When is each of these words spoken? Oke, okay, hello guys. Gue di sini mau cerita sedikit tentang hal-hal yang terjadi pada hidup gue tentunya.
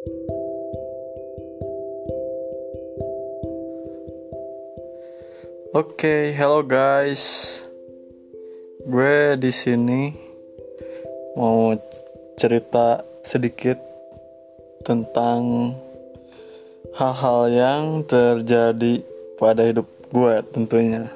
Oke, 0.00 0.16
okay, 5.76 6.22
hello 6.32 6.64
guys. 6.64 7.60
Gue 8.88 9.36
di 9.36 9.52
sini 9.52 10.16
mau 11.36 11.76
cerita 12.40 13.04
sedikit 13.20 13.76
tentang 14.88 15.76
hal-hal 16.96 17.52
yang 17.52 18.00
terjadi 18.08 19.04
pada 19.36 19.68
hidup 19.68 19.84
gue 20.08 20.34
tentunya. 20.48 21.12